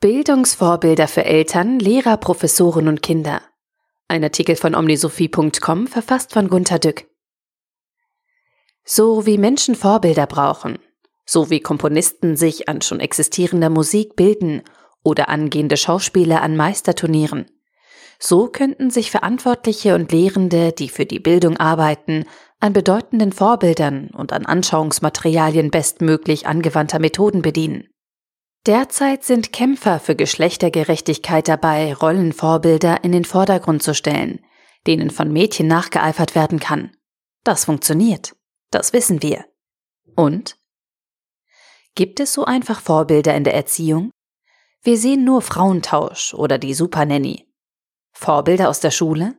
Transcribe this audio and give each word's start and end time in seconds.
Bildungsvorbilder 0.00 1.08
für 1.08 1.26
Eltern, 1.26 1.78
Lehrer, 1.78 2.16
Professoren 2.16 2.88
und 2.88 3.02
Kinder. 3.02 3.42
Ein 4.08 4.24
Artikel 4.24 4.56
von 4.56 4.74
omnisophie.com, 4.74 5.86
verfasst 5.86 6.32
von 6.32 6.48
Gunter 6.48 6.78
Dück. 6.78 7.04
So 8.82 9.26
wie 9.26 9.36
Menschen 9.36 9.74
Vorbilder 9.74 10.26
brauchen, 10.26 10.78
so 11.26 11.50
wie 11.50 11.60
Komponisten 11.60 12.34
sich 12.34 12.66
an 12.66 12.80
schon 12.80 12.98
existierender 12.98 13.68
Musik 13.68 14.16
bilden 14.16 14.62
oder 15.02 15.28
angehende 15.28 15.76
Schauspieler 15.76 16.40
an 16.40 16.56
Meisterturnieren, 16.56 17.50
so 18.18 18.46
könnten 18.48 18.88
sich 18.88 19.10
Verantwortliche 19.10 19.94
und 19.94 20.12
Lehrende, 20.12 20.72
die 20.72 20.88
für 20.88 21.04
die 21.04 21.20
Bildung 21.20 21.58
arbeiten, 21.58 22.24
an 22.58 22.72
bedeutenden 22.72 23.32
Vorbildern 23.32 24.08
und 24.14 24.32
an 24.32 24.46
Anschauungsmaterialien 24.46 25.70
bestmöglich 25.70 26.46
angewandter 26.46 27.00
Methoden 27.00 27.42
bedienen. 27.42 27.90
Derzeit 28.66 29.24
sind 29.24 29.52
Kämpfer 29.52 30.00
für 30.00 30.14
Geschlechtergerechtigkeit 30.14 31.48
dabei, 31.48 31.94
Rollenvorbilder 31.94 33.02
in 33.04 33.12
den 33.12 33.24
Vordergrund 33.24 33.82
zu 33.82 33.94
stellen, 33.94 34.44
denen 34.86 35.10
von 35.10 35.32
Mädchen 35.32 35.66
nachgeeifert 35.66 36.34
werden 36.34 36.60
kann. 36.60 36.92
Das 37.42 37.64
funktioniert. 37.64 38.36
Das 38.70 38.92
wissen 38.92 39.22
wir. 39.22 39.46
Und? 40.14 40.58
Gibt 41.94 42.20
es 42.20 42.34
so 42.34 42.44
einfach 42.44 42.80
Vorbilder 42.80 43.34
in 43.34 43.44
der 43.44 43.54
Erziehung? 43.54 44.10
Wir 44.82 44.98
sehen 44.98 45.24
nur 45.24 45.40
Frauentausch 45.40 46.34
oder 46.34 46.58
die 46.58 46.74
Supernanny. 46.74 47.46
Vorbilder 48.12 48.68
aus 48.68 48.80
der 48.80 48.90
Schule? 48.90 49.36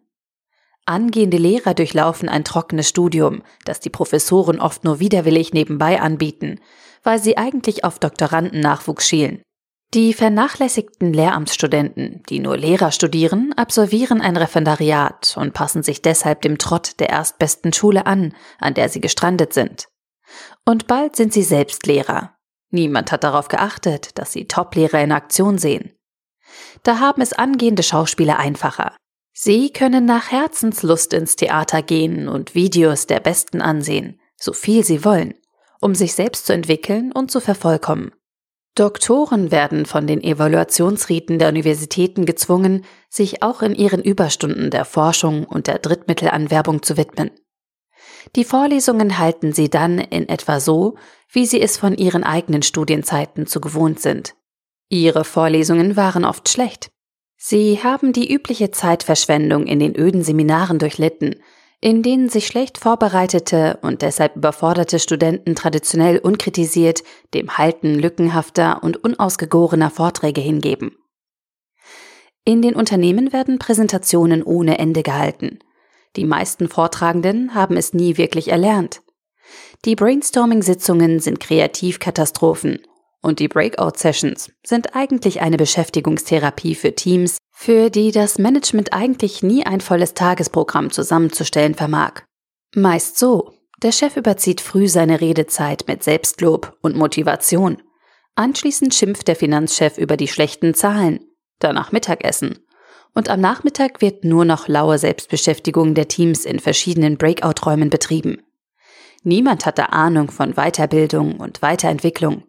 Angehende 0.85 1.37
Lehrer 1.37 1.75
durchlaufen 1.75 2.27
ein 2.27 2.43
trockenes 2.43 2.89
Studium, 2.89 3.43
das 3.65 3.79
die 3.79 3.91
Professoren 3.91 4.59
oft 4.59 4.83
nur 4.83 4.99
widerwillig 4.99 5.53
nebenbei 5.53 6.01
anbieten, 6.01 6.59
weil 7.03 7.19
sie 7.19 7.37
eigentlich 7.37 7.83
auf 7.83 7.99
Doktorandennachwuchs 7.99 9.07
schielen. 9.07 9.41
Die 9.93 10.13
vernachlässigten 10.13 11.11
Lehramtsstudenten, 11.11 12.23
die 12.29 12.39
nur 12.39 12.55
Lehrer 12.55 12.91
studieren, 12.91 13.51
absolvieren 13.57 14.21
ein 14.21 14.37
Referendariat 14.37 15.35
und 15.37 15.53
passen 15.53 15.83
sich 15.83 16.01
deshalb 16.01 16.41
dem 16.43 16.57
Trott 16.57 16.99
der 17.01 17.09
erstbesten 17.09 17.73
Schule 17.73 18.05
an, 18.05 18.33
an 18.57 18.73
der 18.73 18.87
sie 18.87 19.01
gestrandet 19.01 19.53
sind. 19.53 19.89
Und 20.65 20.87
bald 20.87 21.17
sind 21.17 21.33
sie 21.33 21.43
selbst 21.43 21.85
Lehrer. 21.87 22.37
Niemand 22.69 23.11
hat 23.11 23.25
darauf 23.25 23.49
geachtet, 23.49 24.17
dass 24.17 24.31
sie 24.31 24.47
Top-Lehrer 24.47 25.03
in 25.03 25.11
Aktion 25.11 25.57
sehen. 25.57 25.91
Da 26.83 26.99
haben 26.99 27.21
es 27.21 27.33
angehende 27.33 27.83
Schauspieler 27.83 28.39
einfacher. 28.39 28.95
Sie 29.33 29.73
können 29.73 30.05
nach 30.05 30.31
Herzenslust 30.31 31.11
ins 31.11 31.35
Theater 31.35 31.81
gehen 31.81 32.29
und 32.29 32.55
Videos 32.55 33.07
der 33.07 33.19
Besten 33.19 33.61
ansehen, 33.61 34.21
so 34.37 34.53
viel 34.53 34.85
sie 34.85 35.03
wollen 35.03 35.33
um 35.81 35.95
sich 35.95 36.13
selbst 36.13 36.45
zu 36.45 36.53
entwickeln 36.53 37.11
und 37.11 37.31
zu 37.31 37.41
vervollkommen. 37.41 38.11
Doktoren 38.75 39.51
werden 39.51 39.85
von 39.85 40.07
den 40.07 40.23
Evaluationsriten 40.23 41.39
der 41.39 41.49
Universitäten 41.49 42.25
gezwungen, 42.25 42.85
sich 43.09 43.43
auch 43.43 43.61
in 43.61 43.75
ihren 43.75 44.01
Überstunden 44.01 44.71
der 44.71 44.85
Forschung 44.85 45.43
und 45.43 45.67
der 45.67 45.79
Drittmittelanwerbung 45.79 46.81
zu 46.81 46.95
widmen. 46.95 47.31
Die 48.35 48.45
Vorlesungen 48.45 49.17
halten 49.17 49.51
sie 49.51 49.69
dann 49.69 49.99
in 49.99 50.29
etwa 50.29 50.61
so, 50.61 50.95
wie 51.29 51.45
sie 51.45 51.61
es 51.61 51.77
von 51.77 51.95
ihren 51.95 52.23
eigenen 52.23 52.61
Studienzeiten 52.61 53.45
zu 53.45 53.59
gewohnt 53.59 53.99
sind. 53.99 54.35
Ihre 54.87 55.25
Vorlesungen 55.25 55.97
waren 55.97 56.23
oft 56.23 56.47
schlecht. 56.47 56.91
Sie 57.35 57.79
haben 57.83 58.13
die 58.13 58.31
übliche 58.31 58.71
Zeitverschwendung 58.71 59.65
in 59.65 59.79
den 59.79 59.97
öden 59.97 60.23
Seminaren 60.23 60.79
durchlitten, 60.79 61.41
in 61.81 62.03
denen 62.03 62.29
sich 62.29 62.45
schlecht 62.45 62.77
vorbereitete 62.77 63.79
und 63.81 64.03
deshalb 64.03 64.35
überforderte 64.35 64.99
Studenten 64.99 65.55
traditionell 65.55 66.19
unkritisiert 66.19 67.03
dem 67.33 67.57
Halten 67.57 67.95
lückenhafter 67.95 68.83
und 68.83 69.03
unausgegorener 69.03 69.89
Vorträge 69.89 70.41
hingeben. 70.41 70.95
In 72.45 72.61
den 72.61 72.75
Unternehmen 72.75 73.33
werden 73.33 73.59
Präsentationen 73.59 74.43
ohne 74.43 74.77
Ende 74.77 75.01
gehalten. 75.01 75.59
Die 76.15 76.25
meisten 76.25 76.69
Vortragenden 76.69 77.55
haben 77.55 77.77
es 77.77 77.93
nie 77.93 78.17
wirklich 78.17 78.49
erlernt. 78.49 79.01
Die 79.85 79.95
Brainstorming-Sitzungen 79.95 81.19
sind 81.19 81.39
Kreativkatastrophen 81.39 82.79
und 83.21 83.39
die 83.39 83.47
Breakout-Sessions 83.47 84.51
sind 84.63 84.95
eigentlich 84.95 85.41
eine 85.41 85.57
Beschäftigungstherapie 85.57 86.75
für 86.75 86.93
Teams, 86.93 87.37
für 87.61 87.91
die 87.91 88.11
das 88.11 88.39
Management 88.39 88.91
eigentlich 88.91 89.43
nie 89.43 89.63
ein 89.63 89.81
volles 89.81 90.15
Tagesprogramm 90.15 90.89
zusammenzustellen 90.89 91.75
vermag. 91.75 92.23
Meist 92.73 93.19
so. 93.19 93.53
Der 93.83 93.91
Chef 93.91 94.17
überzieht 94.17 94.61
früh 94.61 94.87
seine 94.87 95.21
Redezeit 95.21 95.83
mit 95.87 96.01
Selbstlob 96.01 96.75
und 96.81 96.95
Motivation. 96.95 97.79
Anschließend 98.33 98.95
schimpft 98.95 99.27
der 99.27 99.35
Finanzchef 99.35 99.99
über 99.99 100.17
die 100.17 100.27
schlechten 100.27 100.73
Zahlen. 100.73 101.19
Danach 101.59 101.91
Mittagessen. 101.91 102.65
Und 103.13 103.29
am 103.29 103.41
Nachmittag 103.41 104.01
wird 104.01 104.23
nur 104.23 104.43
noch 104.43 104.67
laue 104.67 104.97
Selbstbeschäftigung 104.97 105.93
der 105.93 106.07
Teams 106.07 106.45
in 106.45 106.59
verschiedenen 106.59 107.19
Breakout-Räumen 107.19 107.91
betrieben. 107.91 108.41
Niemand 109.21 109.67
hat 109.67 109.77
da 109.77 109.85
Ahnung 109.85 110.31
von 110.31 110.55
Weiterbildung 110.55 111.39
und 111.39 111.61
Weiterentwicklung. 111.61 112.43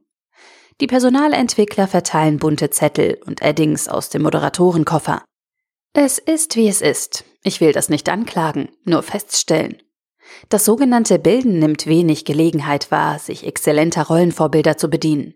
Die 0.83 0.89
Personalentwickler 0.89 1.87
verteilen 1.87 2.39
bunte 2.39 2.69
Zettel 2.71 3.21
und 3.25 3.41
Eddings 3.41 3.87
aus 3.87 4.09
dem 4.09 4.23
Moderatorenkoffer. 4.23 5.23
Es 5.93 6.19
ist, 6.19 6.57
wie 6.57 6.67
es 6.67 6.81
ist. 6.83 7.23
Ich 7.45 7.61
will 7.61 7.71
das 7.71 7.89
nicht 7.89 8.09
anklagen, 8.09 8.69
nur 8.83 9.05
feststellen. 9.05 9.81
Das 10.49 10.65
sogenannte 10.65 11.21
Bilden 11.21 11.61
nimmt 11.61 11.87
wenig 11.87 12.25
Gelegenheit 12.25 12.91
wahr, 12.91 13.21
sich 13.21 13.47
exzellenter 13.47 14.09
Rollenvorbilder 14.09 14.77
zu 14.77 14.91
bedienen. 14.91 15.35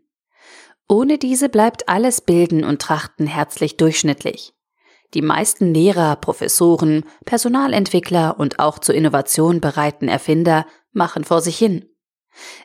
Ohne 0.89 1.17
diese 1.17 1.49
bleibt 1.49 1.89
alles 1.89 2.23
Bilden 2.23 2.65
und 2.65 2.83
Trachten 2.83 3.29
herzlich 3.29 3.77
durchschnittlich. 3.77 4.53
Die 5.15 5.23
meisten 5.23 5.73
Lehrer, 5.73 6.17
Professoren, 6.17 7.05
Personalentwickler 7.25 8.41
und 8.41 8.59
auch 8.59 8.81
zur 8.81 8.97
Innovation 8.97 9.61
bereiten 9.61 10.09
Erfinder 10.09 10.67
machen 10.91 11.23
vor 11.23 11.41
sich 11.41 11.57
hin. 11.57 11.85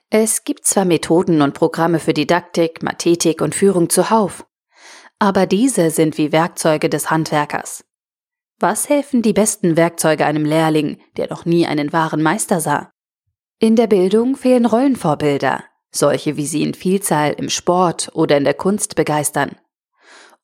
Es 0.10 0.44
gibt 0.44 0.66
zwar 0.66 0.86
Methoden 0.86 1.42
und 1.42 1.54
Programme 1.54 2.00
für 2.00 2.14
Didaktik, 2.14 2.84
Mathetik 2.84 3.42
und 3.42 3.56
Führung 3.56 3.90
zuhauf, 3.90 4.46
aber 5.20 5.46
diese 5.46 5.92
sind 5.92 6.18
wie 6.18 6.32
Werkzeuge 6.32 6.90
des 6.90 7.12
Handwerkers. 7.12 7.84
Was 8.60 8.90
helfen 8.90 9.22
die 9.22 9.34
besten 9.34 9.78
Werkzeuge 9.78 10.26
einem 10.26 10.46
Lehrling, 10.46 11.00
der 11.18 11.30
noch 11.30 11.46
nie 11.46 11.66
einen 11.66 11.94
wahren 11.94 12.22
Meister 12.22 12.60
sah? 12.60 12.92
In 13.60 13.76
der 13.76 13.88
Bildung 13.88 14.36
fehlen 14.36 14.66
Rollenvorbilder, 14.66 15.64
solche 15.92 16.38
wie 16.38 16.46
sie 16.46 16.64
in 16.64 16.74
Vielzahl 16.74 17.34
im 17.34 17.50
Sport 17.50 18.10
oder 18.14 18.38
in 18.38 18.44
der 18.44 18.54
Kunst 18.54 18.96
begeistern. 18.96 19.56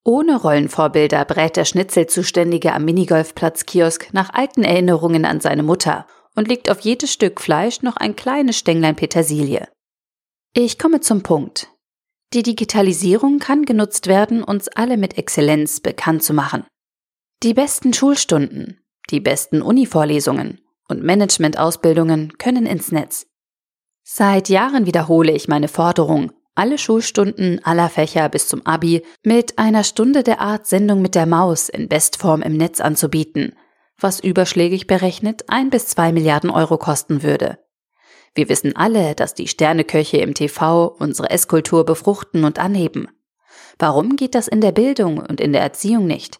Ohne 0.03 0.39
Rollenvorbilder 0.39 1.25
brät 1.25 1.57
der 1.57 1.65
Schnitzelzuständige 1.65 2.73
am 2.73 2.85
Minigolfplatz-Kiosk 2.85 4.13
nach 4.13 4.33
alten 4.33 4.63
Erinnerungen 4.63 5.25
an 5.25 5.41
seine 5.41 5.63
Mutter 5.63 6.07
und 6.37 6.47
legt 6.47 6.69
auf 6.69 6.79
jedes 6.81 7.11
Stück 7.11 7.41
Fleisch 7.41 7.81
noch 7.81 7.97
ein 7.97 8.15
kleines 8.15 8.57
Stänglein 8.57 8.95
Petersilie. 8.95 9.67
Ich 10.53 10.77
komme 10.77 11.01
zum 11.01 11.23
Punkt. 11.23 11.67
Die 12.33 12.43
Digitalisierung 12.43 13.39
kann 13.39 13.65
genutzt 13.65 14.05
werden, 14.05 14.43
uns 14.43 14.67
alle 14.67 14.97
mit 14.97 15.17
Exzellenz 15.17 15.79
bekannt 15.79 16.23
zu 16.23 16.33
machen. 16.33 16.63
Die 17.41 17.55
besten 17.55 17.93
Schulstunden, 17.93 18.81
die 19.09 19.19
besten 19.19 19.63
Univorlesungen 19.63 20.61
und 20.87 21.03
Managementausbildungen 21.03 22.37
können 22.37 22.67
ins 22.67 22.91
Netz. 22.91 23.25
Seit 24.03 24.47
Jahren 24.47 24.85
wiederhole 24.85 25.31
ich 25.31 25.47
meine 25.47 25.67
Forderung, 25.67 26.31
alle 26.53 26.77
Schulstunden 26.77 27.63
aller 27.63 27.89
Fächer 27.89 28.29
bis 28.29 28.47
zum 28.47 28.65
Abi 28.65 29.03
mit 29.23 29.57
einer 29.57 29.83
Stunde 29.83 30.21
der 30.21 30.39
Art 30.39 30.67
Sendung 30.67 31.01
mit 31.01 31.15
der 31.15 31.25
Maus 31.25 31.67
in 31.67 31.89
Bestform 31.89 32.43
im 32.43 32.57
Netz 32.57 32.79
anzubieten– 32.79 33.55
was 33.99 34.19
überschlägig 34.19 34.87
berechnet 34.87 35.45
ein 35.47 35.69
bis 35.69 35.87
zwei 35.87 36.11
Milliarden 36.11 36.49
Euro 36.49 36.77
kosten 36.77 37.23
würde. 37.23 37.59
Wir 38.35 38.49
wissen 38.49 38.75
alle, 38.75 39.15
dass 39.15 39.33
die 39.33 39.47
Sterneköche 39.47 40.17
im 40.17 40.33
TV 40.33 40.87
unsere 40.87 41.29
Esskultur 41.31 41.85
befruchten 41.85 42.43
und 42.43 42.59
anheben. 42.59 43.07
Warum 43.79 44.15
geht 44.15 44.35
das 44.35 44.47
in 44.47 44.61
der 44.61 44.71
Bildung 44.71 45.17
und 45.17 45.41
in 45.41 45.53
der 45.53 45.61
Erziehung 45.61 46.05
nicht? 46.05 46.39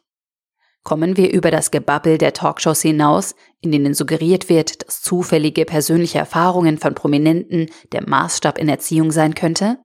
Kommen 0.84 1.18
wir 1.18 1.34
über 1.34 1.52
das 1.52 1.72
Gebabbel 1.72 2.18
der 2.18 2.34
Talkshows 2.34 2.82
hinaus, 2.82 3.36
in 3.60 3.72
denen 3.72 3.94
suggeriert 3.94 4.48
wird, 4.48 4.88
dass 4.88 5.02
zufällige 5.02 5.66
persönliche 5.66 6.20
Erfahrungen 6.20 6.78
von 6.78 6.96
Prominenten 6.96 7.70
der 7.92 8.08
Maßstab 8.08 8.58
in 8.58 8.70
Erziehung 8.70 9.12
sein 9.12 9.36
könnte? 9.36 9.80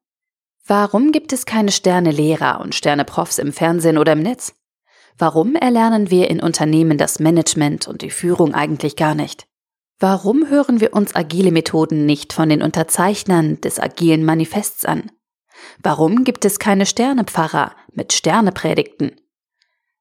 Warum 0.65 1.11
gibt 1.11 1.33
es 1.33 1.45
keine 1.45 1.73
Sterne-Lehrer 1.73 2.61
und 2.61 2.75
Sterne-Profs 2.75 3.39
im 3.39 3.53
Fernsehen 3.53 3.99
oder 3.99 4.13
im 4.13 4.21
Netz? 4.21 4.55
Warum 5.19 5.55
erlernen 5.55 6.11
wir 6.11 6.31
in 6.31 6.41
Unternehmen 6.41 6.99
das 6.99 7.19
Management 7.19 7.87
und 7.89 8.03
die 8.03 8.11
Führung 8.11 8.55
eigentlich 8.55 8.97
gar 8.97 9.15
nicht? 9.15 9.47
Warum 9.99 10.49
hören 10.49 10.81
wir 10.81 10.95
uns 10.95 11.15
agile 11.15 11.53
Methoden 11.53 12.07
nicht 12.07 12.33
von 12.33 12.49
den 12.49 12.63
Unterzeichnern 12.63 13.61
des 13.61 13.79
agilen 13.79 14.25
Manifests 14.25 14.85
an? 14.85 15.13
Warum 15.83 16.25
gibt 16.25 16.45
es 16.45 16.59
keine 16.59 16.87
Sternepfarrer 16.87 17.77
mit 17.93 18.13
Sternepredigten? 18.13 19.13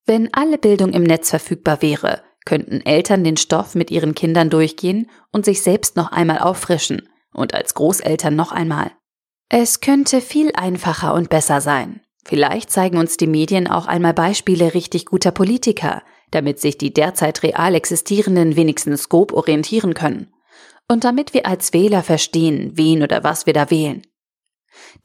Wenn 0.06 0.34
alle 0.34 0.58
Bildung 0.58 0.94
im 0.94 1.04
Netz 1.04 1.30
verfügbar 1.30 1.82
wäre, 1.82 2.24
könnten 2.46 2.82
Eltern 2.82 3.24
den 3.24 3.38
Stoff 3.38 3.76
mit 3.76 3.92
ihren 3.92 4.16
Kindern 4.16 4.50
durchgehen 4.50 5.10
und 5.32 5.46
sich 5.46 5.62
selbst 5.62 5.96
noch 5.96 6.12
einmal 6.12 6.40
auffrischen 6.40 7.08
und 7.34 7.54
als 7.54 7.76
Großeltern 7.76 8.36
noch 8.36 8.52
einmal. 8.52 8.92
Es 9.50 9.82
könnte 9.82 10.22
viel 10.22 10.52
einfacher 10.56 11.14
und 11.14 11.30
besser 11.30 11.62
sein. 11.62 12.02
Vielleicht 12.24 12.70
zeigen 12.70 12.98
uns 12.98 13.18
die 13.18 13.28
Medien 13.28 13.68
auch 13.68 13.88
einmal 13.88 14.14
Beispiele 14.14 14.74
richtig 14.74 15.06
guter 15.06 15.32
Politiker, 15.32 16.04
damit 16.30 16.60
sich 16.60 16.78
die 16.78 16.94
derzeit 16.94 17.44
real 17.44 17.76
existierenden 17.76 18.56
wenigstens 18.56 19.04
Scope 19.04 19.36
orientieren 19.36 19.94
können. 19.94 20.32
Und 20.88 21.04
damit 21.04 21.34
wir 21.34 21.46
als 21.46 21.74
Wähler 21.74 22.04
verstehen, 22.04 22.72
wen 22.76 23.02
oder 23.04 23.24
was 23.24 23.46
wir 23.46 23.54
da 23.54 23.70
wählen. 23.72 24.02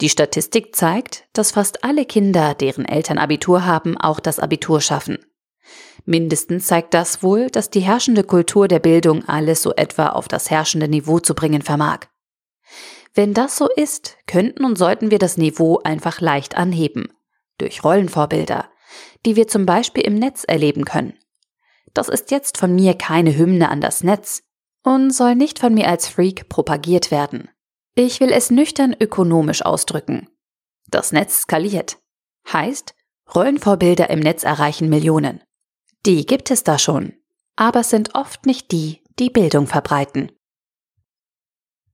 Die 0.01 0.09
Statistik 0.09 0.77
zeigt, 0.77 1.25
dass 1.33 1.53
fast 1.53 1.85
alle 1.85 2.05
Kinder, 2.05 2.55
deren 2.55 2.85
Eltern 2.85 3.19
Abitur 3.19 3.65
haben, 3.65 3.97
auch 3.97 4.21
das 4.21 4.39
Abitur 4.39 4.81
schaffen. 4.81 5.19
Mindestens 6.05 6.67
zeigt 6.67 6.95
das 6.95 7.23
wohl, 7.23 7.51
dass 7.51 7.71
die 7.71 7.81
herrschende 7.81 8.23
Kultur 8.23 8.69
der 8.69 8.79
Bildung 8.79 9.25
alles 9.29 9.63
so 9.63 9.75
etwa 9.75 10.11
auf 10.11 10.29
das 10.29 10.51
herrschende 10.51 10.87
Niveau 10.87 11.19
zu 11.19 11.35
bringen 11.35 11.63
vermag. 11.63 12.07
Wenn 13.17 13.33
das 13.33 13.57
so 13.57 13.67
ist, 13.69 14.19
könnten 14.27 14.63
und 14.67 14.77
sollten 14.77 15.11
wir 15.11 15.19
das 15.19 15.39
Niveau 15.39 15.81
einfach 15.83 16.21
leicht 16.21 16.59
anheben. 16.59 17.09
Durch 17.57 17.83
Rollenvorbilder, 17.83 18.69
die 19.25 19.37
wir 19.37 19.49
zum 19.49 19.65
Beispiel 19.65 20.03
im 20.03 20.17
Netz 20.17 20.45
erleben 20.45 20.85
können. 20.85 21.15
Das 21.95 22.11
ist 22.11 22.31
jetzt 22.31 22.59
von 22.59 22.75
mir 22.75 22.93
keine 22.93 23.35
Hymne 23.35 23.71
an 23.71 23.81
das 23.81 24.05
Netz 24.05 24.43
und 24.83 25.13
soll 25.13 25.35
nicht 25.35 25.59
von 25.59 25.73
mir 25.73 25.89
als 25.89 26.07
Freak 26.07 26.51
propagiert 26.51 27.11
werden. 27.11 27.49
Ich 27.95 28.21
will 28.21 28.31
es 28.31 28.51
nüchtern 28.51 28.95
ökonomisch 29.01 29.65
ausdrücken. 29.65 30.29
Das 30.89 31.11
Netz 31.11 31.41
skaliert. 31.41 31.97
Heißt, 32.53 32.95
Rollenvorbilder 33.35 34.11
im 34.11 34.21
Netz 34.21 34.45
erreichen 34.45 34.91
Millionen. 34.91 35.43
Die 36.05 36.27
gibt 36.27 36.51
es 36.51 36.65
da 36.65 36.79
schon, 36.79 37.15
aber 37.57 37.81
es 37.81 37.89
sind 37.89 38.15
oft 38.15 38.45
nicht 38.45 38.71
die, 38.73 39.03
die 39.19 39.31
Bildung 39.31 39.67
verbreiten. 39.67 40.33